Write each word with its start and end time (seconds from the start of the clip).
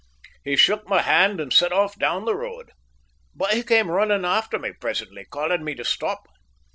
He 0.43 0.55
shook 0.55 0.87
my 0.89 1.03
hand 1.03 1.39
and 1.39 1.53
set 1.53 1.71
off 1.71 1.93
down 1.95 2.25
the 2.25 2.33
road, 2.35 2.71
but 3.35 3.53
he 3.53 3.61
came 3.61 3.91
running 3.91 4.25
after 4.25 4.57
me 4.57 4.71
presently, 4.71 5.25
calling 5.25 5.63
me 5.63 5.75
to 5.75 5.85
stop. 5.85 6.25